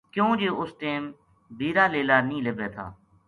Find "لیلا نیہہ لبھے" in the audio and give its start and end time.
1.93-2.67